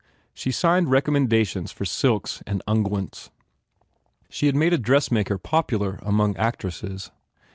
She 0.33 0.51
signed 0.51 0.87
recommenda 0.87 1.45
tions 1.47 1.71
for 1.71 1.85
silks 1.85 2.41
and 2.47 2.63
unguents. 2.67 3.29
She 4.31 4.47
had 4.47 4.55
made 4.55 4.73
a 4.73 4.79
dressmaker 4.79 5.37
popular 5.37 5.99
among 6.01 6.35
actresses. 6.37 7.11